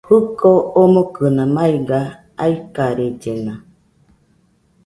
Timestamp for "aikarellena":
2.43-3.53